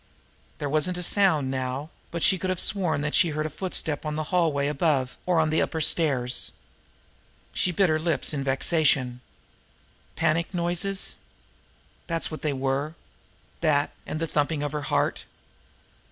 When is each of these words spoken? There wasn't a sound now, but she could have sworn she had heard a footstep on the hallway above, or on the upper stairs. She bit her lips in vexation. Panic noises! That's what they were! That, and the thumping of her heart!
There 0.57 0.67
wasn't 0.67 0.97
a 0.97 1.03
sound 1.03 1.51
now, 1.51 1.91
but 2.09 2.23
she 2.23 2.39
could 2.39 2.49
have 2.49 2.59
sworn 2.59 3.11
she 3.11 3.27
had 3.27 3.35
heard 3.35 3.45
a 3.45 3.51
footstep 3.51 4.03
on 4.03 4.15
the 4.15 4.23
hallway 4.33 4.65
above, 4.67 5.15
or 5.27 5.39
on 5.39 5.51
the 5.51 5.61
upper 5.61 5.79
stairs. 5.79 6.49
She 7.53 7.71
bit 7.71 7.87
her 7.87 7.99
lips 7.99 8.33
in 8.33 8.43
vexation. 8.43 9.21
Panic 10.15 10.55
noises! 10.55 11.17
That's 12.07 12.31
what 12.31 12.41
they 12.41 12.51
were! 12.51 12.95
That, 13.59 13.91
and 14.07 14.19
the 14.19 14.25
thumping 14.25 14.63
of 14.63 14.71
her 14.71 14.81
heart! 14.89 15.25